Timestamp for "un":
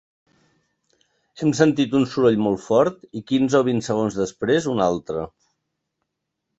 2.01-2.07, 4.77-4.87